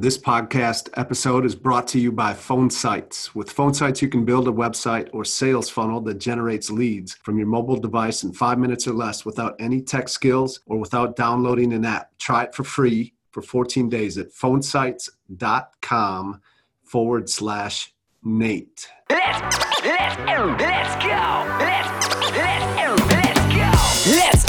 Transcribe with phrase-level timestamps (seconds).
[0.00, 3.34] This podcast episode is brought to you by Phone Sites.
[3.34, 7.36] With Phone Sites, you can build a website or sales funnel that generates leads from
[7.36, 11.74] your mobile device in five minutes or less without any tech skills or without downloading
[11.74, 12.16] an app.
[12.16, 16.40] Try it for free for 14 days at phonesites.com
[16.82, 17.92] forward slash
[18.24, 18.88] Nate.
[19.10, 21.44] Let's, let's, let's go.
[21.58, 22.64] Let's, let's,
[23.12, 23.70] let's go.
[24.16, 24.39] Let's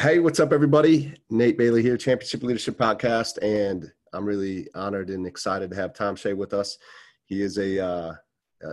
[0.00, 1.12] Hey, what's up, everybody?
[1.28, 6.16] Nate Bailey here, Championship Leadership Podcast, and I'm really honored and excited to have Thom
[6.16, 6.78] Shea with us.
[7.26, 8.14] He is a, uh,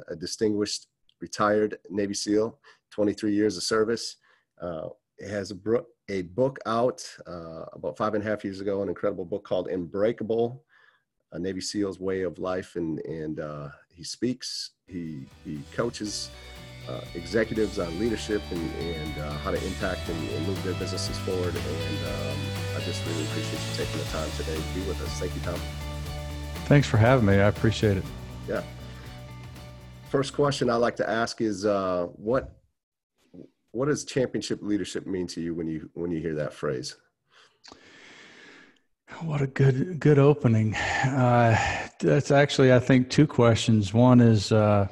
[0.08, 0.88] a distinguished
[1.20, 2.58] retired Navy SEAL,
[2.92, 4.16] 23 years of service.
[4.62, 4.88] Uh,
[5.28, 8.88] has a, bro- a book out uh, about five and a half years ago, an
[8.88, 10.64] incredible book called Unbreakable,
[11.34, 16.30] a Navy SEAL's Way of Life, and, and uh, he speaks, he, he coaches
[16.90, 21.18] uh, executives on leadership and, and uh, how to impact and, and move their businesses
[21.20, 21.56] forward.
[21.56, 22.38] And um,
[22.76, 25.20] I just really appreciate you taking the time today to be with us.
[25.20, 25.60] Thank you, Thom.
[26.66, 27.36] Thanks for having me.
[27.36, 28.04] I appreciate it.
[28.48, 28.64] Yeah.
[30.10, 32.54] First question I like to ask is uh, what
[33.72, 36.96] what does championship leadership mean to you when you when you hear that phrase?
[39.22, 40.76] What a good good opening.
[40.76, 41.58] Uh,
[42.00, 43.94] that's actually, I think, two questions.
[43.94, 44.88] One is uh,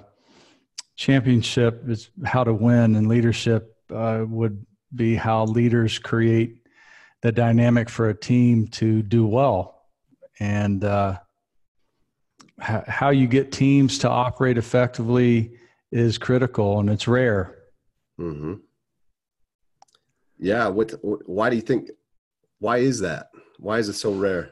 [0.95, 6.57] championship is how to win, and leadership uh, would be how leaders create
[7.21, 9.83] the dynamic for a team to do well,
[10.39, 11.17] and uh,
[12.59, 15.51] how, how you get teams to operate effectively
[15.91, 17.55] is critical, and it's rare.
[18.19, 18.55] Mm-hmm.
[20.37, 20.67] Yeah.
[20.67, 20.93] What?
[21.01, 21.89] Why do you think?
[22.59, 23.27] Why is that?
[23.59, 24.51] Why is it so rare?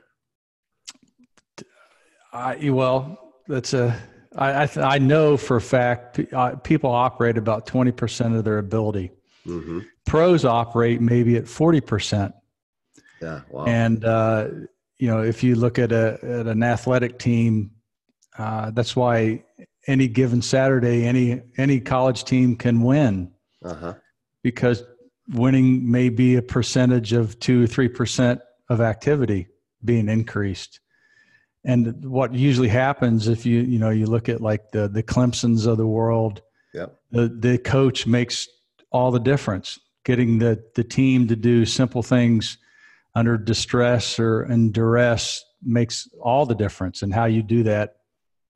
[2.32, 3.96] I well, that's a
[4.36, 8.36] I I, th- I know for a fact p- uh, people operate about twenty percent
[8.36, 9.12] of their ability.
[9.46, 9.80] Mm-hmm.
[10.06, 12.34] Pros operate maybe at forty percent,
[13.22, 13.42] Yeah.
[13.50, 13.66] Wow.
[13.66, 14.48] and uh,
[14.98, 17.72] you know if you look at a at an athletic team,
[18.38, 19.44] uh, that's why
[19.88, 23.32] any given Saturday, any any college team can win
[23.64, 23.94] uh huh.
[24.42, 24.84] because
[25.34, 29.48] winning may be a percentage of two or three percent of activity
[29.86, 30.80] being increased
[31.66, 35.66] and what usually happens if you you know you look at like the the clemsons
[35.66, 36.42] of the world
[36.74, 37.00] Yep.
[37.12, 38.48] the the coach makes
[38.92, 39.80] all the difference.
[40.06, 42.58] Getting the the team to do simple things
[43.16, 47.04] under distress or in duress makes all the difference.
[47.04, 47.98] And how you do that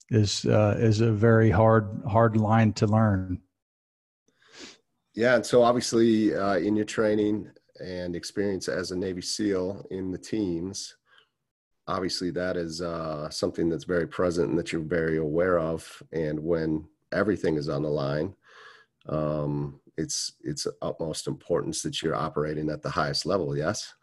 [0.10, 3.40] is uh, is a very hard hard line to learn.
[5.14, 7.50] Yeah, and so obviously uh, in your training
[7.84, 10.96] and experience as a Navy SEAL in the teams,
[11.88, 16.02] obviously that is uh, something that's very present and that you're very aware of.
[16.12, 18.36] And when everything is on the line,
[19.10, 23.58] um, it's it's utmost importance that you're operating at the highest level.
[23.58, 23.94] Yes.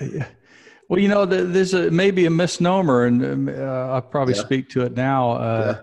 [0.00, 0.26] Yeah.
[0.88, 3.52] Well, you know, th- there's a maybe a misnomer, and um, uh,
[3.94, 4.42] I'll probably Yeah.
[4.42, 5.32] speak to it now.
[5.32, 5.80] Uh, Yeah.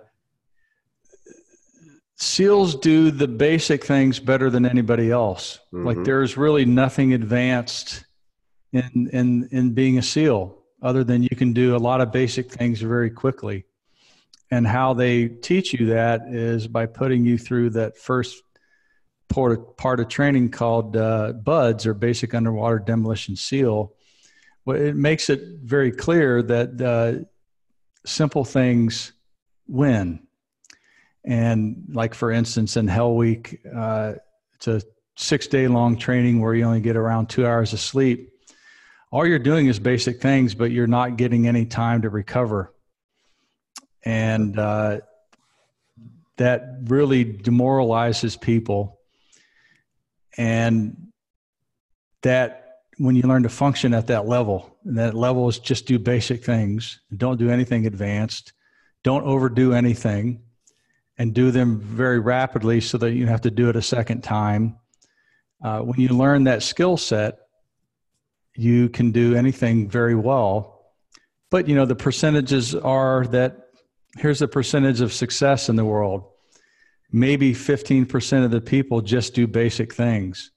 [2.17, 5.59] SEALs do the basic things better than anybody else.
[5.71, 6.05] Like Mhm.
[6.05, 8.05] there's really nothing advanced
[8.71, 12.51] in in in being a SEAL other than you can do a lot of basic
[12.51, 13.66] things very quickly.
[14.50, 18.44] And how they teach you that is by putting you through that first
[19.30, 23.94] part of, part of training called uh, BUD/S or Basic Underwater Demolition SEAL.
[24.66, 27.25] Well, it makes it very clear that uh,
[28.06, 29.13] simple things
[29.68, 30.28] win.
[31.24, 34.13] And like for instance, in Hell Week, uh,
[34.56, 34.81] it's a
[35.16, 38.31] six day long training where you only get around two hours of sleep.
[39.11, 42.73] All you're doing is basic things, but you're not getting any time to recover.
[44.03, 45.01] And uh,
[46.37, 48.99] that really demoralizes people.
[50.37, 51.11] And
[52.21, 55.99] that when you learn to function at that level, and that level is just do
[55.99, 58.53] basic things, don't do anything advanced,
[59.03, 60.41] don't overdo anything,
[61.17, 64.77] and do them very rapidly so that you have to do it a second time.
[65.61, 67.39] Uh, when you learn that skill set,
[68.56, 70.94] you can do anything very well.
[71.50, 73.68] But you know the percentages are that
[74.18, 76.25] here's the percentage of success in the world.
[77.12, 80.51] Maybe 15% of the people just do basic things.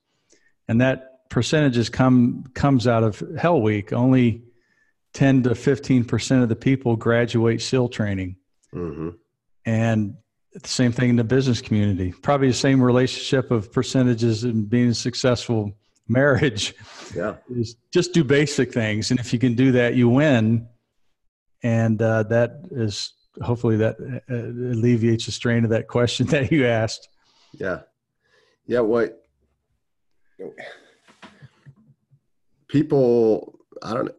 [0.68, 3.92] And that percentages come comes out of Hell Week.
[3.92, 4.44] Only
[5.14, 8.36] 10 to 15% of the people graduate SEAL training.
[8.72, 9.10] Mm-hmm.
[9.64, 10.14] And
[10.52, 12.12] the same thing in the business community.
[12.12, 15.76] Probably the same relationship of percentages and being successful
[16.08, 16.74] marriage.
[17.14, 17.36] Yeah.
[17.50, 19.10] Is just do basic things.
[19.10, 20.68] And if you can do that, you win.
[21.62, 23.12] And uh, that is
[23.42, 23.96] hopefully that
[24.30, 27.08] uh, alleviates the strain of that question that you asked.
[27.52, 27.80] Yeah.
[28.66, 28.80] Yeah.
[28.80, 29.20] What
[32.68, 34.10] people, I don't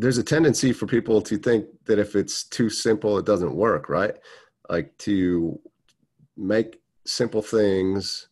[0.00, 3.90] there's a tendency for people to think that if it's too simple, it doesn't work,
[3.90, 4.14] right?
[4.70, 5.60] Like to
[6.38, 8.28] make simple things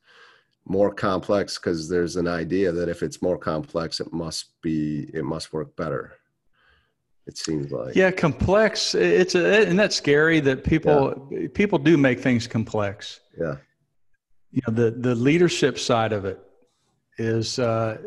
[0.68, 5.24] more complex because there's an idea that if it's more complex, it must be, it
[5.24, 6.18] must work better
[7.28, 7.94] it seems like.
[7.94, 11.46] Yeah complex it's a and that's scary that people yeah.
[11.54, 13.20] people do make things complex.
[13.38, 13.56] Yeah.
[14.50, 16.40] You know the the leadership side of it
[17.18, 17.98] is uh,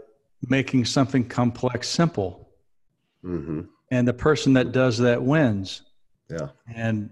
[0.49, 2.49] making something complex simple.
[3.23, 3.61] Mm-hmm.
[3.91, 5.83] and the person that does that wins.
[6.27, 6.47] Yeah.
[6.73, 7.11] And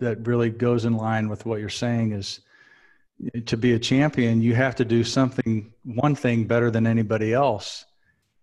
[0.00, 2.40] that really goes in line with what you're saying is
[3.46, 7.86] to be a champion you have to do something one thing better than anybody else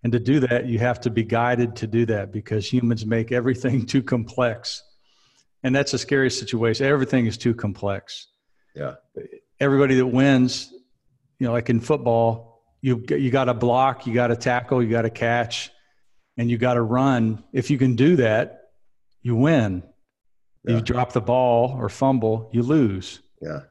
[0.03, 3.31] and to do that, you have to be guided to do that because humans make
[3.31, 4.83] everything too complex.
[5.63, 6.85] And that's a scary situation.
[6.85, 8.27] Everything is too complex.
[8.75, 8.95] Yeah.
[9.61, 10.73] Everybody that wins,
[11.39, 14.89] you know, like in football, you you got to block, you got to tackle, you
[14.89, 15.71] got to catch,
[16.35, 17.41] and you got to run.
[17.53, 18.71] If you can do that,
[19.21, 19.83] you win.
[20.65, 20.75] Yeah.
[20.75, 23.21] You drop the ball or fumble, you lose.
[23.41, 23.61] Yeah.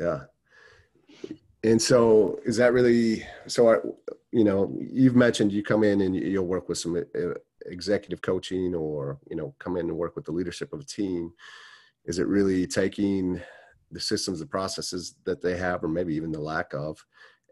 [0.00, 0.20] Yeah.
[1.62, 3.70] And so, is that really so?
[3.70, 3.76] I,
[4.32, 7.34] you know, you've mentioned you come in and you'll work with some uh,
[7.66, 11.32] executive coaching or, you know, come in and work with the leadership of a team.
[12.06, 13.40] Is it really taking
[13.90, 17.04] the systems, the processes that they have, or maybe even the lack of,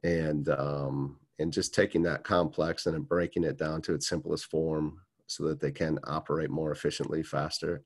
[0.05, 5.01] and, um, and just taking that complex and breaking it down to its simplest form
[5.27, 7.83] so that they can operate more efficiently, faster?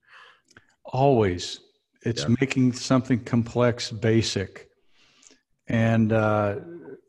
[0.84, 1.60] Always.
[2.02, 2.34] It's yeah.
[2.40, 4.68] making something complex basic.
[5.68, 6.56] And, uh,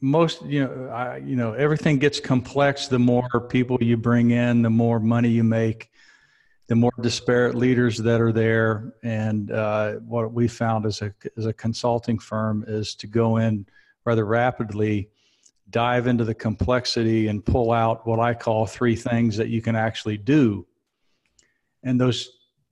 [0.03, 4.61] most you know I, you know everything gets complex the more people you bring in
[4.61, 5.89] the more money you make
[6.67, 11.45] the more disparate leaders that are there and uh, what we found as a as
[11.45, 13.65] a consulting firm is to go in
[14.03, 15.09] rather rapidly
[15.69, 19.75] dive into the complexity and pull out what i call three things that you can
[19.75, 20.67] actually do
[21.83, 22.29] and those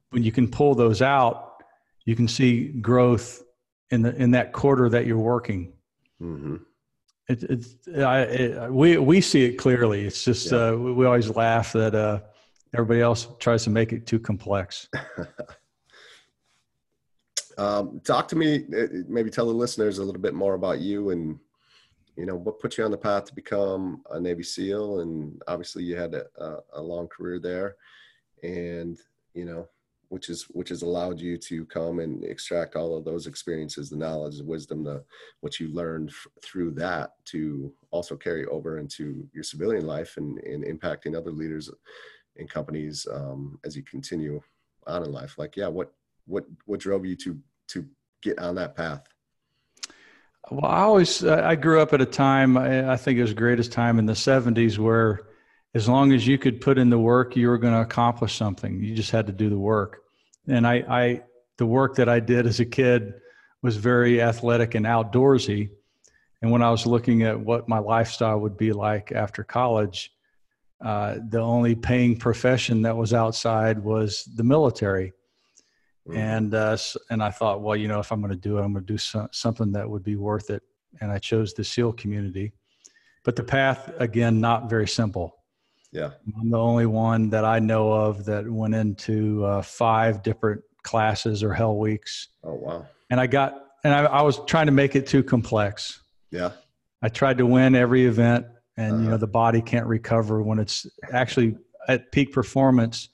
[0.09, 1.50] when you can pull those out
[2.05, 3.43] you can see growth
[3.91, 5.73] in the in that quarter that you're working
[6.21, 6.57] mm-hmm.
[7.31, 10.05] It, it's I, it, we we see it clearly.
[10.05, 10.69] It's just yeah.
[10.69, 12.19] uh, we always laugh that uh,
[12.73, 14.89] everybody else tries to make it too complex.
[17.57, 18.65] um, talk to me.
[18.77, 21.39] Uh, maybe tell the listeners a little bit more about you and
[22.17, 24.99] you know what put you on the path to become a Navy SEAL.
[24.99, 27.75] And obviously, you had a, a long career there,
[28.43, 28.97] and
[29.33, 29.69] you know
[30.11, 33.95] which is which has allowed you to come and extract all of those experiences the
[33.95, 35.01] knowledge the wisdom the
[35.39, 40.37] what you learned f- through that to also carry over into your civilian life and,
[40.39, 41.71] and impacting other leaders
[42.35, 44.41] in companies um, as you continue
[44.85, 45.93] on in life like yeah what
[46.25, 47.85] what what drove you to to
[48.21, 49.07] get on that path
[50.51, 53.97] well i always i grew up at a time i think it was greatest time
[53.97, 55.21] in the 70s where
[55.73, 58.83] as long as you could put in the work, you were going to accomplish something.
[58.83, 60.00] You just had to do the work.
[60.47, 61.21] And I, I,
[61.57, 63.13] the work that I did as a kid
[63.61, 65.69] was very athletic and outdoorsy.
[66.41, 70.11] And when I was looking at what my lifestyle would be like after college,
[70.83, 75.13] uh, the only paying profession that was outside was the military.
[76.07, 76.17] Mm-hmm.
[76.17, 76.77] And uh,
[77.11, 78.93] and I thought, well, you know, if I'm going to do it, I'm going to
[78.93, 80.63] do so, something that would be worth it.
[80.99, 82.53] And I chose the SEAL community.
[83.23, 85.37] But the path, again, not very simple.
[85.91, 86.11] Yeah.
[86.39, 91.43] I'm the only one that I know of that went into uh, five different classes
[91.43, 92.29] or hell weeks.
[92.43, 92.85] Oh wow!
[93.09, 96.01] And I got and I, I was trying to make it too complex.
[96.31, 96.51] Yeah.
[97.01, 98.45] I tried to win every event,
[98.77, 99.03] and Uh-huh.
[99.03, 101.57] you know the body can't recover when it's actually
[101.87, 103.09] at peak performance.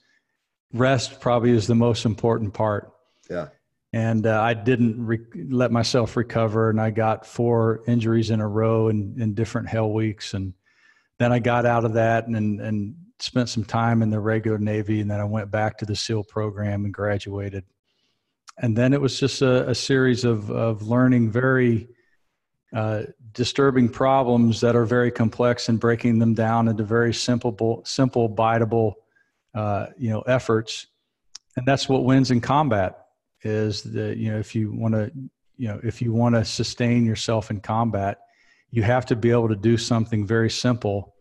[0.72, 2.92] Rest probably is the most important part.
[3.30, 3.48] Yeah.
[3.94, 8.46] And uh, I didn't re- let myself recover, and I got four injuries in a
[8.46, 10.52] row in, in different hell weeks, and
[11.18, 15.00] then I got out of that and and spent some time in the regular Navy,
[15.00, 17.64] and then I went back to the SEAL program and graduated.
[18.60, 21.88] And then it was just a, a series of of learning very
[22.72, 28.28] uh, disturbing problems that are very complex and breaking them down into very simple, simple,
[28.28, 28.94] biteable,
[29.54, 30.86] uh, you know, efforts.
[31.56, 33.06] And that's what wins in combat
[33.42, 35.10] is that, you know, if you want to,
[35.56, 38.18] you know, if you want to sustain yourself in combat,
[38.70, 41.14] you have to be able to do something very simple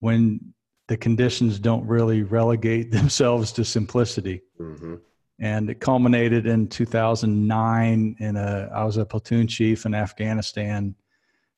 [0.00, 0.54] when
[0.88, 4.42] the conditions don't really relegate themselves to simplicity.
[4.56, 4.96] Hmm
[5.40, 10.94] and it culminated in 2009 in a i was a platoon chief in afghanistan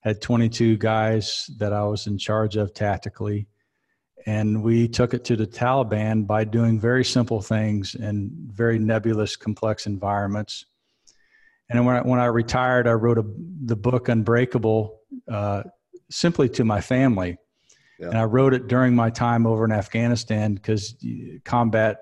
[0.01, 3.47] had 22 guys that i was in charge of tactically.
[4.27, 9.35] And we took it to the taliban by doing very simple things in very nebulous
[9.35, 10.67] complex environments.
[11.71, 13.25] And when I, when I retired i wrote a,
[13.65, 15.63] the book unbreakable uh,
[16.11, 17.37] simply to my family
[17.99, 18.09] Yeah.
[18.09, 20.97] and i wrote it during my time over in afghanistan because
[21.45, 21.99] combat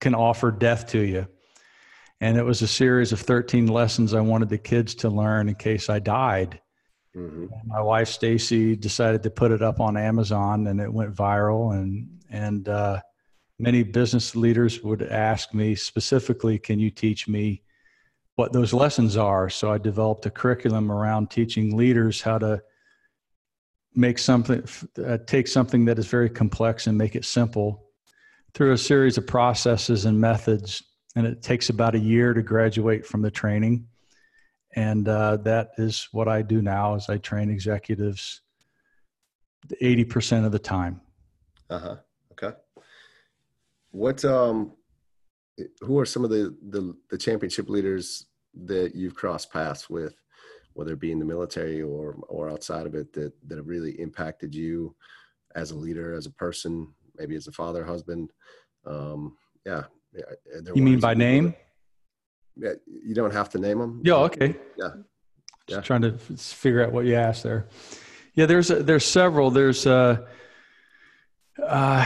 [0.00, 1.26] can offer death to you.
[2.20, 5.54] And it was a series of 13 lessons I wanted the kids to learn in
[5.54, 6.60] case I died.
[7.14, 11.74] hmm My wife Stacy decided to put it up on Amazon, and it went viral.
[11.74, 13.00] And and uh,
[13.58, 17.62] many business leaders would ask me specifically, "Can you teach me
[18.36, 22.62] what those lessons are?" So I developed a curriculum around teaching leaders how to
[23.94, 24.64] make something,
[25.04, 27.82] uh, take something that is very complex and make it simple
[28.54, 30.82] through a series of processes and methods.
[31.14, 33.88] And it takes about a year to graduate from the training
[34.76, 38.42] and uh, that is what I do now is I train executives
[39.82, 41.00] 80% of the time.
[41.70, 41.96] Uh huh.
[42.32, 42.56] Okay.
[43.90, 44.72] What um,
[45.80, 48.26] who are some of the, the the championship leaders
[48.64, 50.14] that you've crossed paths with,
[50.74, 53.98] whether it be in the military or or outside of it, that that have really
[54.00, 54.94] impacted you
[55.54, 58.30] as a leader, as a person, maybe as a father, husband?
[58.84, 59.84] Um, yeah.
[60.14, 60.22] yeah.
[60.74, 61.54] You mean by name?
[62.56, 64.02] Yeah, you don't have to name them.
[64.04, 64.54] Yeah, okay.
[64.78, 64.90] Yeah.
[65.66, 65.80] Just Yeah.
[65.80, 67.66] trying to figure out what you asked there.
[68.34, 69.50] Yeah, there's a, there's several.
[69.50, 70.26] There's uh,
[71.62, 72.04] uh,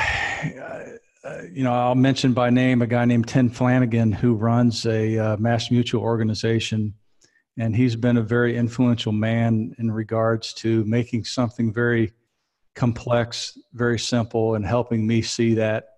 [1.53, 5.37] you know, I'll mention by name a guy named Tim Flanagan who runs a uh,
[5.37, 6.95] Mass Mutual organization,
[7.59, 12.13] and he's been a very influential man in regards to making something very
[12.75, 15.89] complex, very simple, and helping me see that.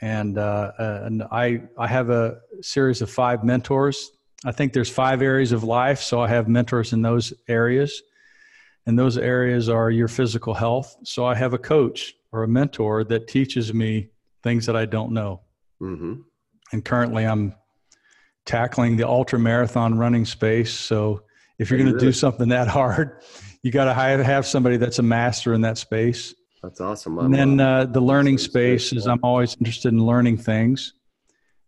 [0.00, 4.12] And uh, uh, and I I have a series of five mentors
[4.44, 8.02] I think there's five areas of life, so I have mentors in those areas.
[8.86, 10.96] And those areas are your physical health.
[11.04, 14.08] So I have a coach or a mentor that teaches me
[14.42, 15.40] things that I don't know.
[15.80, 16.14] Mm-hmm.
[16.72, 17.54] And currently I'm
[18.44, 20.72] tackling the ultra marathon running space.
[20.72, 21.22] So
[21.58, 23.22] if you're going to do something that hard,
[23.62, 26.34] you got to have, have somebody that's a master in that space.
[26.62, 27.18] That's awesome.
[27.18, 29.06] And then uh, the learning space, space is.
[29.06, 30.94] I'm always interested in learning things.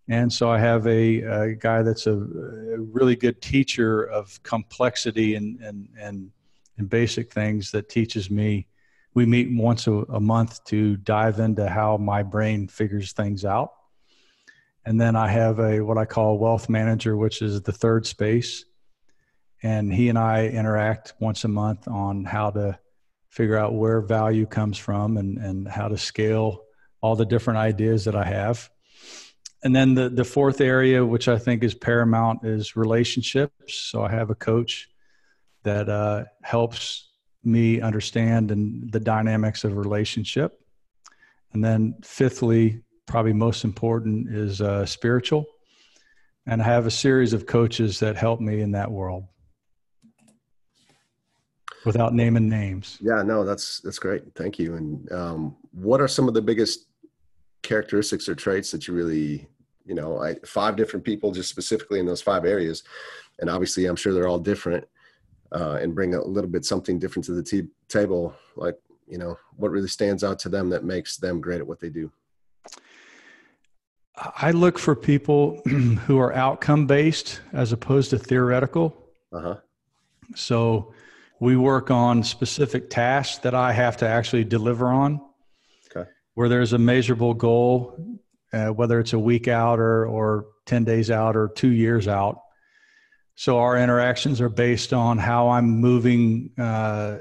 [0.08, 5.34] And so I have a, a guy that's a, a really good teacher of complexity
[5.34, 6.30] and, and, and,
[6.78, 8.66] and basic things that teaches me.
[9.14, 13.71] We meet once a, a month to dive into how my brain figures things out.
[14.85, 18.64] And then I have a what I call wealth manager, which is the third space.
[19.62, 22.78] And he and I interact once a month on how to
[23.30, 26.64] figure out where value comes from and, and how to scale
[27.00, 28.68] all the different ideas that I have.
[29.62, 33.75] And then the, the fourth area, which I think is paramount, is relationships.
[33.75, 34.88] So I have a coach
[35.62, 37.09] that uh, helps
[37.46, 40.60] me understand and the dynamics of relationship.
[41.52, 45.46] And then fifthly, probably most important, is uh, spiritual.
[46.46, 49.24] And I have a series of coaches that help me in that world
[51.84, 52.98] without naming names.
[53.00, 54.34] Yeah, no, that's that's great.
[54.34, 54.74] Thank you.
[54.74, 56.86] And um, what are some of the biggest
[57.62, 59.46] characteristics or traits that you really,
[59.84, 62.82] you know, I, five different people just specifically in those five areas,
[63.38, 64.86] and obviously I'm sure they're all different,
[65.54, 68.34] uh, and bring a little bit something different to the t- table.
[68.56, 71.80] Like, you know, what really stands out to them that makes them great at what
[71.80, 72.11] they do.
[74.16, 78.96] I look for people who are outcome based as opposed to theoretical.
[79.32, 79.56] Uh huh.
[80.34, 80.94] So
[81.40, 85.20] we work on specific tasks that I have to actually deliver on.
[85.90, 86.08] Okay.
[86.34, 88.20] Where there's a measurable goal
[88.54, 92.40] uh, whether it's a week out or, or 10 days out or two years out.
[93.36, 97.18] So our interactions are based on how I'm moving uh,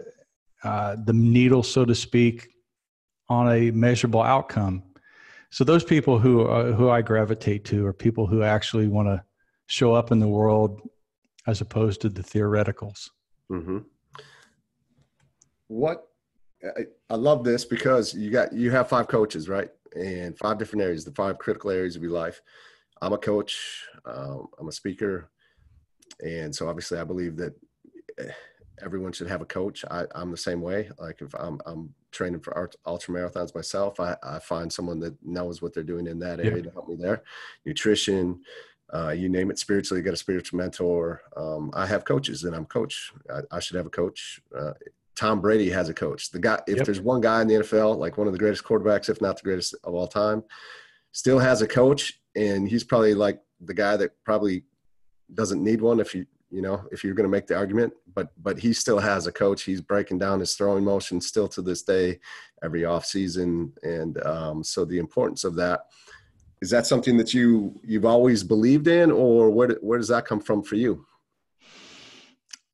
[0.64, 2.50] uh, the needle, so to speak,
[3.30, 4.84] on a measurable outcome.
[5.50, 9.24] So those people who uh, who I gravitate to are people who actually want to
[9.68, 10.82] show up in the world
[11.48, 13.10] as opposed to the theoreticals.
[13.52, 13.80] Mm-hmm.
[15.68, 16.08] What
[16.64, 19.70] I, I love this because you got you have five coaches, right?
[19.96, 22.42] And five different areas, the five critical areas of your life.
[23.02, 23.86] I'm a coach.
[24.06, 25.30] Um, I'm a speaker,
[26.22, 27.54] and so obviously I believe that
[28.20, 28.32] eh,
[28.82, 29.86] everyone should have a coach.
[29.90, 30.90] I, am the same way.
[31.00, 35.62] Like if I'm, I'm training for ultra marathons myself, I, I, find someone that knows
[35.62, 36.64] what they're doing in that area yeah.
[36.64, 37.24] to help me there.
[37.66, 38.42] Nutrition,
[38.94, 39.60] uh, you name it.
[39.60, 41.22] Spiritually, you got a spiritual mentor.
[41.36, 43.12] Um, I have coaches, and I'm coach.
[43.34, 44.42] I, I should have a coach.
[44.56, 44.74] Uh,
[45.16, 46.32] Tom Brady has a coach.
[46.32, 46.86] The guy, if yep.
[46.86, 49.44] there's one guy in the NFL, like one of the greatest quarterbacks, if not the
[49.44, 50.44] greatest of all time,
[51.12, 54.64] still has a coach, and he's probably like the guy that probably
[55.34, 58.30] doesn't need one if you you know if you're going to make the argument but
[58.42, 61.82] but he still has a coach he's breaking down his throwing motion still to this
[61.82, 62.20] day
[62.64, 65.88] every off season and um, so the importance of that
[66.62, 70.40] is that something that you you've always believed in or where where does that come
[70.40, 71.06] from for you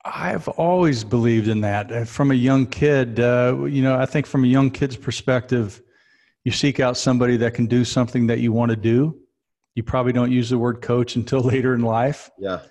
[0.05, 1.91] I've always believed in that.
[1.91, 5.81] Uh, from a young kid, uh, you know, I think from a young kid's perspective,
[6.45, 9.19] you seek out somebody that can do something that you want to do.
[9.75, 12.29] You probably don't use the word coach until later in life.
[12.37, 12.61] Yeah.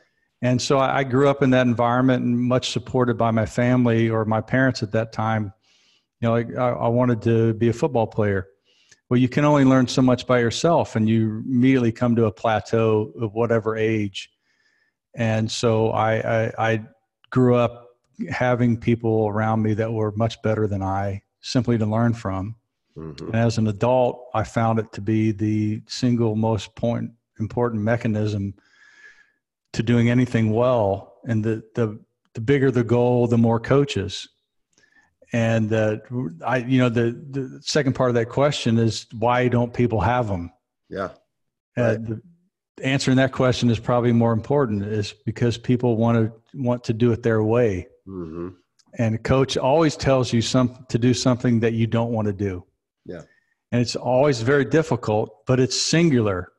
[0.41, 4.25] And so I grew up in that environment and much supported by my family or
[4.25, 5.53] my parents at that time.
[6.21, 8.47] You know, I, I wanted to be a football player.
[9.09, 12.33] Well, you can only learn so much by yourself, and you immediately come to a
[12.33, 14.31] plateau of whatever age.
[15.15, 16.83] And so I, I, I
[17.31, 17.89] grew up
[18.29, 22.57] having people around me that were much better than I simply to learn from.
[22.99, 23.27] Mm-hmm.
[23.27, 28.55] And as an adult, I found it to be the single most point, important mechanism
[29.73, 31.21] to doing anything well.
[31.25, 32.01] And the, the,
[32.35, 34.29] the bigger the goal, the more coaches.
[35.33, 35.99] And uh,
[36.45, 40.27] I, you know, the, the second part of that question is why don't people have
[40.27, 40.51] them?
[40.89, 41.11] Yeah.
[41.77, 41.83] Uh, right.
[41.83, 42.23] Uh, the,
[42.83, 47.13] answering that question is probably more important is because people want to want to do
[47.13, 47.87] it their way.
[48.07, 48.51] Mm-hmm.
[48.99, 52.33] And a coach always tells you some to do something that you don't want to
[52.33, 52.65] do.
[53.09, 53.23] Yeah.
[53.73, 56.53] And it's always very difficult, but it's singular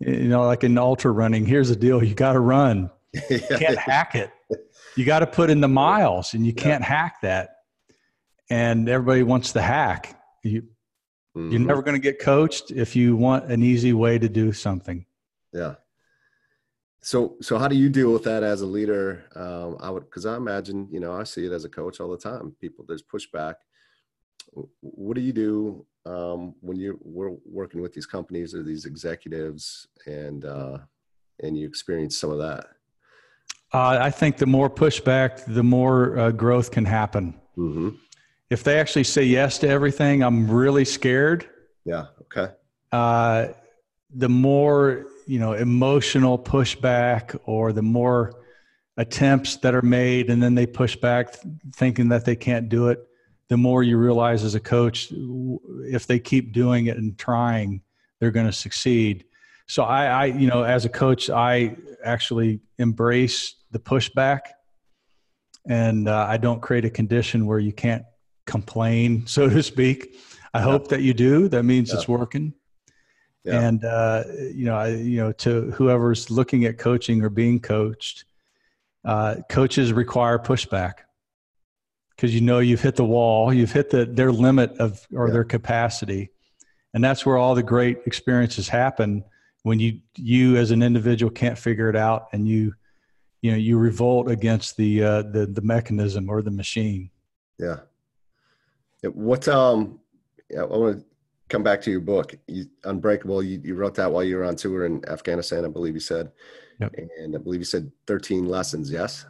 [0.00, 2.90] you know, like in ultra running, here's the deal: you got to run.
[3.30, 4.30] You can't hack it.
[4.96, 6.88] You got to put in the miles, and you can't yeah.
[6.88, 7.50] hack that.
[8.50, 10.20] And everybody wants to hack.
[10.42, 10.62] You,
[11.36, 11.50] mm-hmm.
[11.52, 15.06] You're never going to get coached if you want an easy way to do something.
[15.52, 15.76] Yeah.
[17.02, 19.24] So, so how do you deal with that as a leader?
[19.36, 22.10] Um, I would, because I imagine, you know, I see it as a coach all
[22.10, 22.56] the time.
[22.60, 23.54] People, there's pushback.
[24.80, 30.44] What do you do um, when you're working with these companies or these executives and
[30.44, 30.78] uh,
[31.42, 32.66] and you experience some of that?
[33.72, 37.34] Uh, I think the more pushback, the more uh, growth can happen.
[37.56, 37.90] Mm-hmm.
[38.50, 41.48] If they actually say yes to everything, I'm really scared.
[41.84, 42.06] Yeah.
[42.22, 42.52] Okay.
[42.92, 43.48] Uh,
[44.10, 48.32] the more you know, emotional pushback, or the more
[48.96, 51.34] attempts that are made, and then they push back,
[51.74, 53.06] thinking that they can't do it
[53.48, 57.82] the more you realize as a coach, if they keep doing it and trying,
[58.20, 59.24] they're going to succeed.
[59.66, 64.40] So I, I, you know, as a coach, I actually embrace the pushback,
[65.66, 68.04] and uh, I don't create a condition where you can't
[68.46, 70.16] complain, so to speak.
[70.52, 70.64] I yeah.
[70.64, 71.48] hope that you do.
[71.48, 71.96] That means yeah.
[71.96, 72.54] it's working.
[73.44, 73.60] Yeah.
[73.60, 78.24] And uh, you know, I, you know, to whoever's looking at coaching or being coached,
[79.04, 81.03] uh, coaches require pushback
[82.16, 85.32] because you know you've hit the wall, you've hit the their limit of or yeah.
[85.32, 86.30] their capacity,
[86.92, 89.24] and that's where all the great experiences happen
[89.62, 92.74] when you you as an individual can't figure it out and you
[93.42, 97.10] you know you revolt against the uh, the the mechanism or the machine.
[97.58, 97.80] Yeah.
[99.02, 100.00] What um,
[100.50, 101.04] yeah, I want to
[101.48, 103.42] come back to your book, you, Unbreakable.
[103.42, 106.32] You, you wrote that while you were on tour in Afghanistan, I believe you said.
[106.80, 106.94] Yep.
[107.18, 108.90] And I believe you said 13 lessons.
[108.90, 109.26] Yes.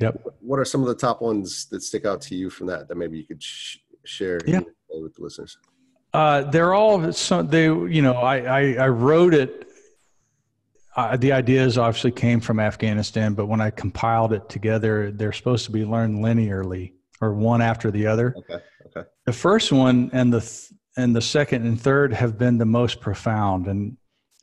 [0.00, 0.24] Yep.
[0.40, 2.96] What are some of the top ones that stick out to you from that that
[2.96, 4.60] maybe you could sh- share yeah.
[4.90, 5.58] with the listeners?
[6.14, 7.48] Uh, they're all some.
[7.48, 9.68] They, you know, I I, I wrote it.
[10.96, 15.64] Uh, the ideas obviously came from Afghanistan, but when I compiled it together, they're supposed
[15.66, 18.34] to be learned linearly or one after the other.
[18.36, 18.62] Okay.
[18.86, 19.08] Okay.
[19.26, 23.00] The first one and the th- and the second and third have been the most
[23.00, 23.96] profound, and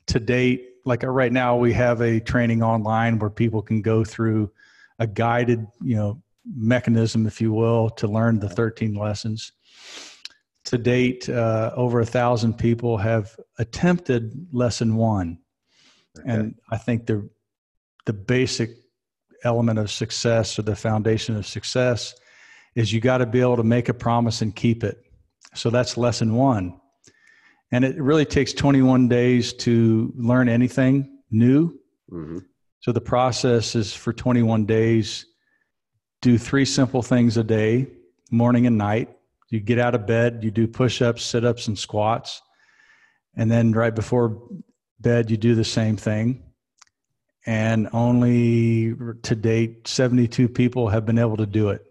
[0.08, 4.52] to date, like right now, we have a training online where people can go through
[5.00, 9.52] a guided, you know, mechanism, if you will, to learn the 13 lessons.
[10.66, 15.38] to date, uh, over a thousand people have attempted lesson one,
[16.18, 16.32] okay.
[16.32, 17.30] and I think the
[18.06, 18.72] the basic
[19.44, 22.16] element of success or the foundation of success
[22.76, 24.98] is you got to be able to make a promise and keep it.
[25.54, 26.80] So that's lesson one.
[27.72, 31.80] And it really takes 21 days to learn anything new.
[32.12, 32.40] Mm-hmm.
[32.86, 35.26] So the process is for 21 days,
[36.21, 37.88] do three simple things a day,
[38.30, 39.10] morning and night.
[39.50, 42.43] You get out of bed, you do push ups, sit ups, and squats.
[43.36, 44.39] And then right before
[45.00, 46.43] bed, you do the same thing.
[47.48, 48.93] And only
[49.24, 51.82] to date, 72 people have been able to do it.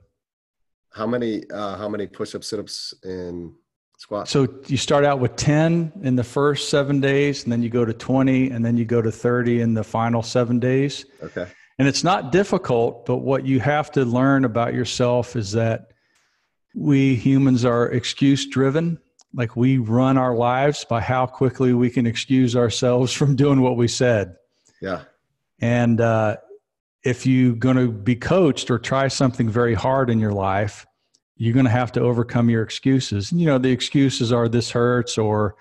[0.93, 3.51] How many, uh, how many push ups, sit ups, and
[4.05, 4.31] squats?
[4.31, 7.85] So you start out with 10 in the first seven days, and then you go
[7.85, 11.07] to 20, and then you go to 30 in the final seven days.
[11.23, 11.49] Okay.
[11.79, 15.91] And it's not difficult, but what you have to learn about yourself is that
[16.75, 18.99] we humans are excuse driven.
[19.33, 23.77] Like we run our lives by how quickly we can excuse ourselves from doing what
[23.77, 24.37] we said.
[24.81, 25.03] Yeah.
[25.61, 26.37] And uh,
[27.03, 30.87] if you're going to be coached or try something very hard in your life,
[31.37, 33.33] you're going to have to overcome your excuses.
[33.33, 35.57] You know, the excuses are this hurts or,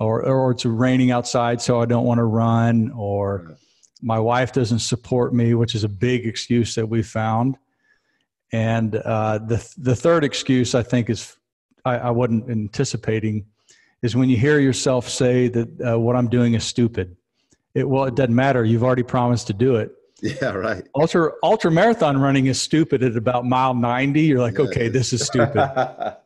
[0.00, 3.56] or, or it's raining outside, so I don't want to run, or
[4.02, 7.56] my wife doesn't support me, which is a big excuse that we found.
[8.52, 11.36] And uh, the the third excuse I think is
[11.84, 13.46] I, I, wasn't anticipating
[14.02, 17.16] is when you hear yourself say that uh, what I'm doing is stupid.
[17.74, 18.64] It well, it doesn't matter.
[18.64, 19.92] You've already promised to do it.
[20.22, 20.86] Yeah, right.
[20.94, 24.20] Ultra ultra marathon running is stupid at about mile 90.
[24.20, 26.16] You're like, yeah, okay, this is stupid.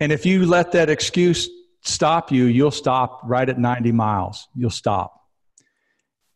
[0.00, 1.48] and if you let that excuse
[1.82, 4.48] stop you, you'll stop right at 90 miles.
[4.54, 5.16] You'll stop.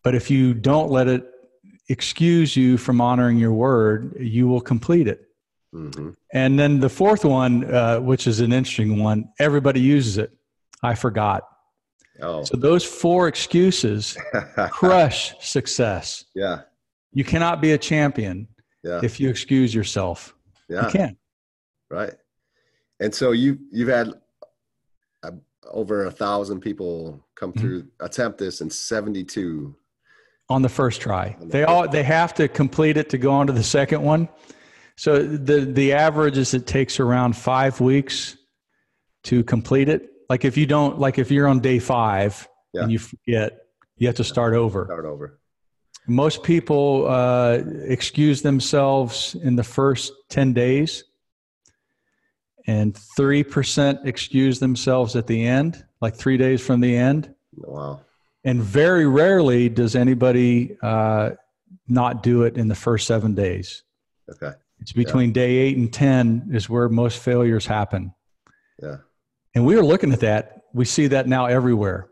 [0.02, 1.26] But if you don't let it
[1.88, 5.28] excuse you from honoring your word, you will complete it.
[5.74, 6.10] Mm-hmm.
[6.32, 10.30] And then the fourth one, uh, which is an interesting one, everybody uses it.
[10.82, 11.42] I forgot.
[12.22, 12.44] Oh.
[12.44, 14.16] So those four excuses
[14.70, 16.24] crush success.
[16.34, 16.60] Yeah.
[17.14, 18.48] You cannot be a champion
[18.82, 19.00] yeah.
[19.02, 20.34] if you excuse yourself.
[20.68, 20.86] Yeah.
[20.86, 21.18] You can't.
[21.90, 22.14] Right.
[23.00, 24.12] And so you you've had
[25.22, 25.30] uh,
[25.70, 27.60] over a thousand people come mm-hmm.
[27.60, 28.04] through mm-hmm.
[28.04, 29.74] attempt this and 72
[30.48, 31.36] on the first try.
[31.40, 34.02] The they first all they have to complete it to go on to the second
[34.02, 34.28] one.
[34.96, 38.36] So the the average is it takes around 5 weeks
[39.24, 40.10] to complete it.
[40.28, 42.82] Like if you don't like if you're on day 5 yeah.
[42.82, 44.84] and you forget, you have to start over.
[44.86, 45.40] Start over.
[46.06, 51.04] Most people uh, excuse themselves in the first 10 days,
[52.66, 57.34] and 3% excuse themselves at the end, like three days from the end.
[57.56, 58.00] Wow.
[58.44, 61.30] And very rarely does anybody uh,
[61.88, 63.82] not do it in the first seven days.
[64.30, 64.52] Okay.
[64.80, 65.34] It's between yeah.
[65.34, 68.14] day eight and 10 is where most failures happen.
[68.82, 68.96] Yeah.
[69.54, 70.62] And we are looking at that.
[70.74, 72.08] We see that now everywhere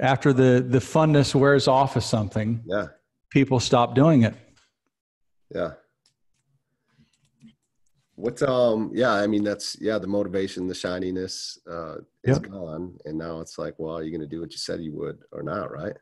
[0.00, 2.86] after the the funness wears off of something yeah.
[3.30, 4.34] people stop doing it.
[5.54, 5.72] Yeah.
[8.16, 12.50] What's um yeah i mean that's yeah the motivation the shininess uh is yep.
[12.50, 12.96] gone.
[13.04, 15.42] And now it's like well are you're gonna do what you said you would or
[15.42, 15.96] not right?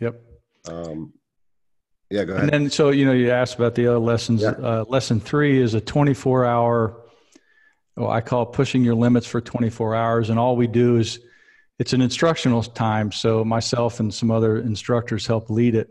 [0.00, 0.20] Yep.
[0.68, 1.12] Um
[2.10, 2.44] yeah go ahead.
[2.44, 4.42] and then so you know you asked about the other lessons.
[4.42, 4.50] Yeah.
[4.50, 7.02] uh, lesson three is a 24 hour
[7.96, 10.30] well i call pushing your limits for 24 hours.
[10.30, 11.18] And all we do is
[11.80, 13.10] it's an instructional time.
[13.10, 15.88] So myself and some other instructors help lead it.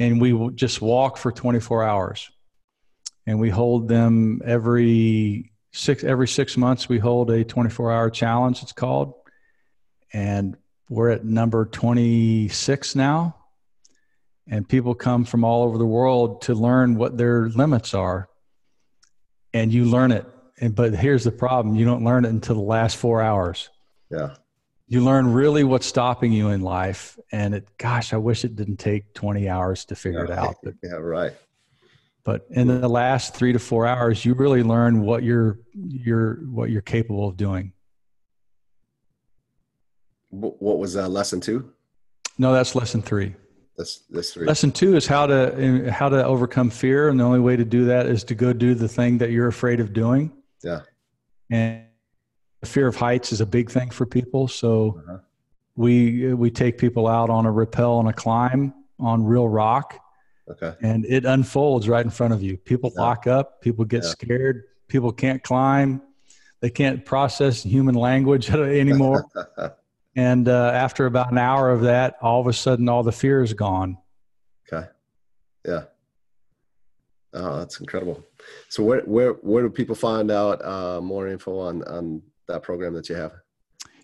[0.00, 2.28] And we just walk for 24 hours.
[3.24, 8.62] And we hold them every six every six months we hold a 24 hour challenge,
[8.62, 9.14] it's called.
[10.12, 10.56] And
[10.88, 13.36] we're at number 26 now.
[14.48, 18.28] And people come from all over the world to learn what their limits are.
[19.54, 20.26] And you learn it.
[20.60, 23.68] And but here's the problem, you don't learn it until the last four hours.
[24.10, 24.34] Yeah
[24.88, 28.78] you learn really what's stopping you in life and it gosh i wish it didn't
[28.78, 31.32] take 20 hours to figure yeah, it out but, yeah right.
[32.28, 36.68] But in the last three to four hours you really learn what you're you're what
[36.68, 37.72] you're capable of doing.
[40.28, 41.72] What was uh, lesson two?
[42.36, 43.34] No that's lesson three.
[43.78, 44.46] That's that's three.
[44.46, 47.86] Lesson two is how to how to overcome fear and the only way to do
[47.86, 50.30] that is to go do the thing that you're afraid of doing.
[50.62, 50.80] Yeah.
[51.48, 51.84] And
[52.64, 54.48] fear of heights is a big thing for people.
[54.48, 55.18] So uh-huh.
[55.76, 59.98] we we take people out on a rappel and a climb on real rock.
[60.50, 60.74] Okay.
[60.80, 62.56] And it unfolds right in front of you.
[62.56, 63.02] People yeah.
[63.02, 63.60] lock up.
[63.60, 64.10] People get yeah.
[64.10, 64.64] scared.
[64.88, 66.00] People can't climb.
[66.60, 69.26] They can't process human language anymore.
[70.16, 73.42] and uh, after about an hour of that, all of a sudden, all the fear
[73.42, 73.98] is gone.
[74.72, 74.88] Okay.
[75.66, 75.84] Yeah.
[77.34, 78.24] Oh, that's incredible.
[78.68, 82.94] So where where where do people find out uh, more info on on that program
[82.94, 83.32] that you have?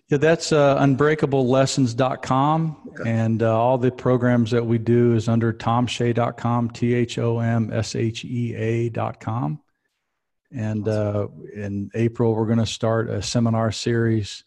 [0.07, 2.91] Yeah, that's uh, unbreakablelessons.com.
[2.99, 3.09] Okay.
[3.09, 7.73] And uh, all the programs that we do is under thomshea.com, T H O M
[7.73, 9.61] S H E A.com.
[10.51, 14.43] And uh, in April, we're going to start a seminar series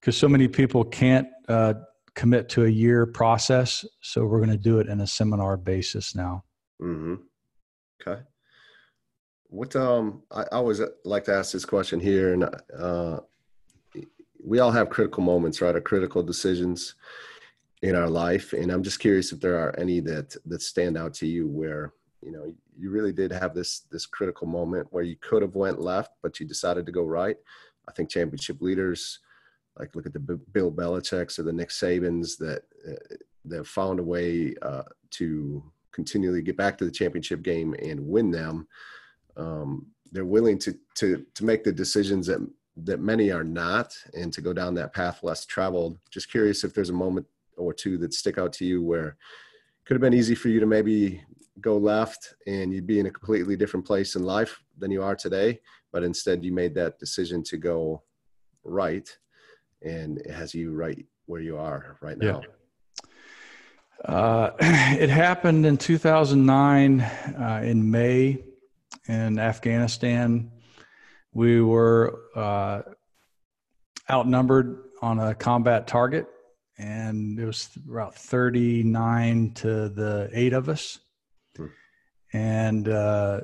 [0.00, 1.74] because so many people can't uh,
[2.14, 3.84] commit to a year process.
[4.00, 6.42] So we're going to do it in a seminar basis now.
[6.80, 7.16] Mm-hmm.
[8.00, 8.22] Okay.
[9.48, 12.44] What um I, I always like to ask this question here, and
[12.76, 13.20] uh,
[14.44, 15.74] we all have critical moments, right?
[15.74, 16.94] Or critical decisions
[17.82, 21.14] in our life, and I'm just curious if there are any that that stand out
[21.14, 25.16] to you where you know you really did have this this critical moment where you
[25.20, 27.36] could have went left, but you decided to go right.
[27.88, 29.20] I think championship leaders,
[29.78, 30.20] like look at the
[30.52, 36.42] Bill Belichick's or the Nick Sabans that uh, that found a way uh, to continually
[36.42, 38.66] get back to the championship game and win them,
[39.36, 42.40] um, they're willing to to to make the decisions that
[42.84, 45.98] that many are not, and to go down that path less traveled.
[46.10, 49.84] Just curious if there's a moment or two that stick out to you where it
[49.86, 51.22] could have been easy for you to maybe
[51.62, 55.16] go left and you'd be in a completely different place in life than you are
[55.16, 55.58] today,
[55.90, 58.02] but instead you made that decision to go
[58.62, 59.16] right,
[59.82, 62.42] and it has you right where you are right now.
[62.42, 63.04] Yeah.
[64.04, 68.44] Uh, it happened in 2009 uh, in May
[69.08, 70.50] in Afghanistan.
[71.32, 72.82] We were uh,
[74.10, 76.26] outnumbered on a combat target,
[76.78, 80.98] and it was about 39 to the eight of us.
[81.56, 81.66] Hmm.
[82.32, 83.40] And uh,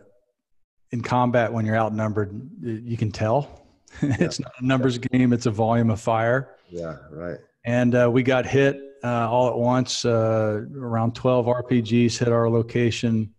[0.91, 3.59] in combat, when you're outnumbered, you can tell.
[4.01, 4.17] Yeah.
[4.21, 5.19] it's not a numbers yeah.
[5.19, 6.57] game; it's a volume of fire.
[6.71, 7.37] Yeah, right.
[7.67, 10.07] And uh, we got hit uh, all at once.
[10.07, 13.35] Uh, around 12 RPGs hit our location.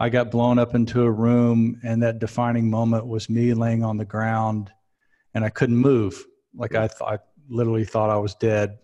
[0.00, 3.98] I got blown up into a room, and that defining moment was me laying on
[3.98, 4.72] the ground,
[5.34, 6.24] and I couldn't move.
[6.54, 7.18] Like I, th- I
[7.50, 8.78] literally thought I was dead,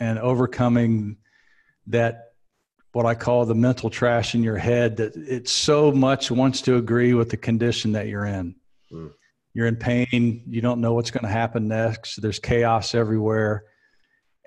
[0.00, 1.18] and overcoming
[1.86, 2.32] that,
[2.92, 6.76] what I call the mental trash in your head, that it so much wants to
[6.76, 8.56] agree with the condition that you're in.
[8.92, 9.12] Mm.
[9.54, 10.42] You're in pain.
[10.46, 12.20] You don't know what's going to happen next.
[12.20, 13.64] There's chaos everywhere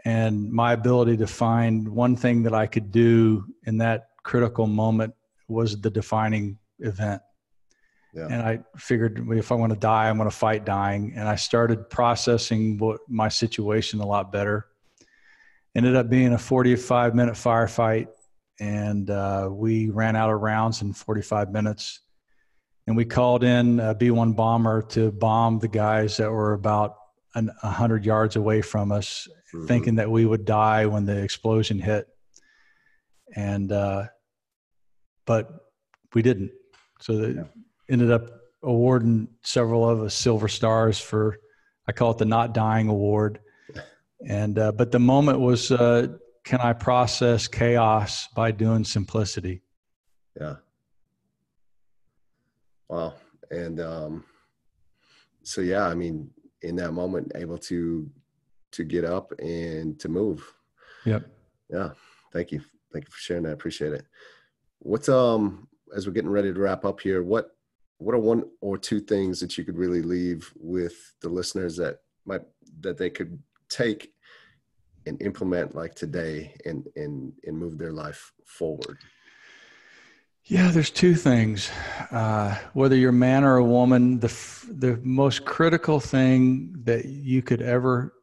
[0.06, 5.14] and my ability to find one thing that I could do in that critical moment
[5.52, 7.22] was the defining event.
[8.14, 8.28] Yeah.
[8.30, 11.14] And I figured if I want to die, I'm going to fight dying.
[11.16, 14.68] And I started processing what my situation a lot better.
[15.76, 18.08] Ended up being a 45 minute firefight,
[18.60, 22.02] and uh, we ran out of rounds in 45 minutes.
[22.88, 26.96] And we called in a B 1 bomber to bomb the guys that were about
[27.36, 29.68] a 100 yards away from us mm-hmm.
[29.68, 32.08] thinking that we would die when the explosion hit.
[33.34, 34.08] And, uh,
[35.32, 35.72] but
[36.14, 36.52] we didn't.
[37.00, 37.46] So they yeah.
[37.90, 38.26] ended up
[38.64, 41.38] awarding several of us silver stars for,
[41.88, 43.40] I call it the not dying award.
[44.28, 46.08] And, uh, but the moment was, uh,
[46.44, 49.64] can I process chaos by doing simplicity?
[50.38, 50.56] Yeah.
[52.90, 53.14] Wow.
[53.52, 54.26] And, um,
[55.44, 56.30] so yeah, I mean,
[56.62, 58.10] in that moment, able to
[58.72, 60.40] to get up and to move.
[61.06, 61.26] Yep.
[61.70, 61.90] Yeah.
[62.34, 62.62] Thank you.
[62.94, 63.50] Thank you for sharing that.
[63.50, 64.06] I appreciate it.
[64.84, 67.52] What's um as we're getting ready to wrap up here, what
[67.98, 72.00] what are one or two things that you could really leave with the listeners that
[72.26, 72.42] might
[72.80, 73.38] that they could
[73.70, 74.12] take
[75.06, 78.98] and implement like today and and and move their life forward?
[80.46, 81.70] Yeah, there's two things.
[82.10, 84.36] Uh, whether you're a man or a woman, the
[84.70, 88.14] the most critical thing that you could ever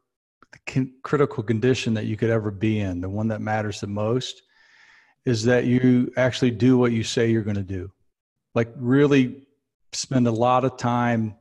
[0.67, 4.41] con- critical condition that you could ever be in, the one that matters the most,
[5.25, 7.91] is that you actually do what you say you're going to do.
[8.55, 9.47] Like, really
[9.91, 11.35] spend a lot of time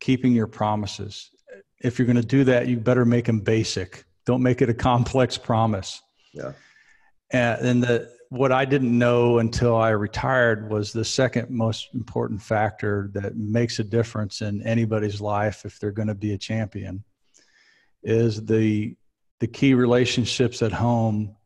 [0.00, 1.30] keeping your promises.
[1.80, 4.04] If you're going to do that, you better make them basic.
[4.26, 6.00] Don't make it a complex promise.
[6.32, 6.52] Yeah.
[7.30, 13.10] And the what I didn't know until I retired was the second most important factor
[13.12, 17.04] that makes a difference in anybody's life if they're going to be a champion
[18.02, 18.96] is the
[19.40, 21.36] the key relationships at home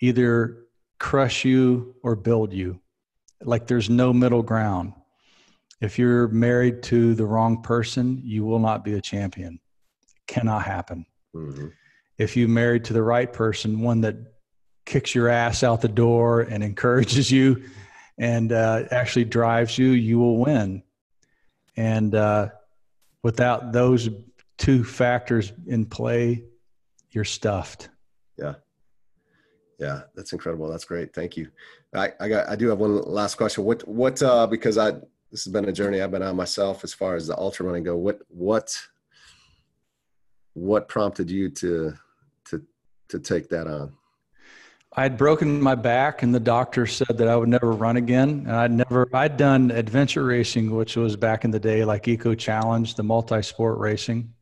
[0.00, 0.63] either
[0.98, 2.80] crush you or build you.
[3.42, 4.94] Like there's no middle ground.
[5.80, 9.60] If you're married to the wrong person you will not be a champion.
[10.16, 11.06] It cannot happen.
[11.34, 11.66] Mm-hmm.
[12.16, 14.14] if you married to the right person one that
[14.86, 17.64] kicks your ass out the door and encourages you
[18.18, 20.84] and uh, actually drives you you will win.
[21.76, 22.50] And uh,
[23.24, 24.08] without those
[24.58, 26.44] two factors in play,
[27.10, 27.88] you're stuffed.
[29.78, 30.02] Yeah.
[30.14, 30.68] That's incredible.
[30.68, 31.14] That's great.
[31.14, 31.50] Thank you.
[31.94, 33.64] I, I got I do have one last question.
[33.64, 34.92] What what uh because I
[35.30, 37.84] this has been a journey I've been on myself as far as the ultra running
[37.84, 37.96] go.
[37.96, 38.76] What what
[40.54, 41.94] what prompted you to
[42.46, 42.62] to
[43.08, 43.92] to take that on?
[44.96, 48.44] I had broken my back, and the doctor said that I would never run again.
[48.46, 52.36] And I'd never, I'd done adventure racing, which was back in the day, like Eco
[52.36, 54.32] Challenge, the multi-sport racing.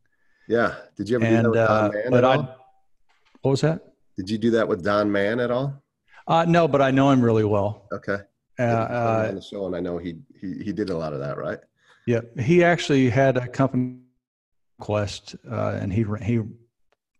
[0.47, 0.75] Yeah.
[0.95, 3.92] Did you ever and, do that uh, but I, what was that?
[4.17, 5.81] Did you do that with Don Mann at all?
[6.27, 7.87] Uh, no, but I know him really well.
[7.91, 8.17] Okay.
[8.59, 11.19] Uh, uh, on the show, and I know he, he he did a lot of
[11.19, 11.59] that, right?
[12.05, 13.97] Yeah, he actually had a company
[14.79, 16.47] quest, uh, and he he you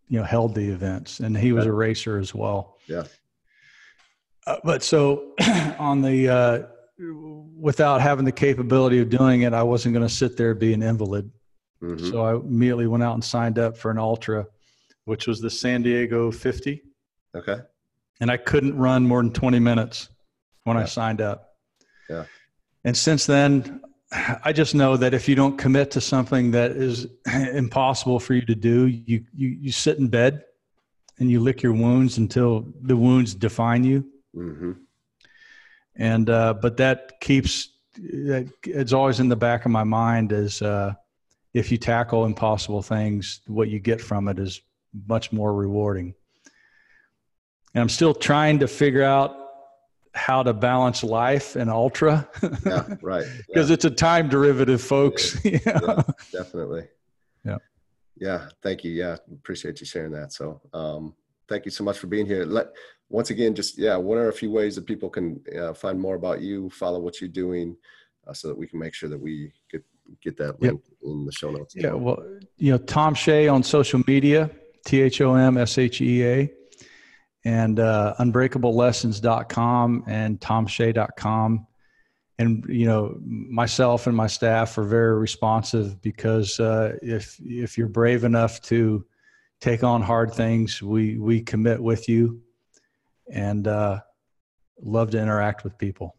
[0.09, 2.77] know held the events, and he was a racer as well.
[2.87, 3.03] Yeah.
[4.45, 5.33] Uh, but so
[5.79, 6.63] on the uh,
[7.57, 10.83] without having the capability of doing it, I wasn't going to sit there be an
[10.83, 11.31] invalid.
[11.81, 12.09] Mm-hmm.
[12.09, 14.45] So I immediately went out and signed up for an ultra,
[15.05, 16.81] which was the San Diego 50.
[17.35, 17.57] Okay.
[18.19, 20.09] And I couldn't run more than 20 minutes
[20.63, 20.83] when yeah.
[20.83, 21.55] I signed up.
[22.09, 22.25] Yeah.
[22.83, 23.81] And since then,
[24.43, 27.07] I just know that if you don't commit to something that is
[27.53, 30.43] impossible for you to do, you you you sit in bed
[31.19, 34.05] and you lick your wounds until the wounds define you.
[34.35, 34.73] Mm-hmm.
[35.95, 40.93] And uh, but that keeps it's always in the back of my mind is, uh,
[41.53, 44.61] if you tackle impossible things, what you get from it is
[45.07, 46.13] much more rewarding.
[47.73, 49.35] And I'm still trying to figure out
[50.13, 52.27] how to balance life and ultra.
[52.65, 53.25] yeah, right.
[53.47, 53.73] Because yeah.
[53.73, 55.39] it's a time derivative, folks.
[55.45, 56.87] Yeah, yeah, definitely.
[57.43, 57.57] Yeah.
[58.15, 58.49] Yeah.
[58.61, 58.91] Thank you.
[58.91, 59.17] Yeah.
[59.31, 60.31] Appreciate you sharing that.
[60.31, 61.15] So, um,
[61.49, 62.45] thank you so much for being here.
[62.45, 62.67] Let
[63.09, 66.15] once again, just yeah, what are a few ways that people can uh, find more
[66.15, 67.75] about you, follow what you're doing,
[68.27, 69.83] uh, so that we can make sure that we get
[70.21, 70.97] get that link yep.
[71.03, 71.75] in the show notes.
[71.75, 71.93] Yeah.
[71.93, 72.23] Well,
[72.57, 74.49] you know, Thom Shea on social media,
[74.85, 76.51] T H O M S H E A
[77.45, 81.67] and uh, unbreakablelessons.com and thomshea.com.
[82.39, 87.87] And, you know, myself and my staff are very responsive because uh, if, if you're
[87.87, 89.05] brave enough to
[89.61, 92.41] take on hard things, we, we commit with you
[93.31, 93.99] and uh,
[94.81, 96.15] love to interact with people.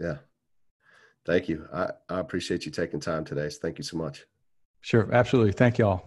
[0.00, 0.16] Yeah.
[1.24, 1.68] Thank you.
[1.72, 3.48] I, I appreciate you taking time today.
[3.48, 4.24] So thank you so much.
[4.80, 5.08] Sure.
[5.12, 5.52] Absolutely.
[5.52, 6.06] Thank you all.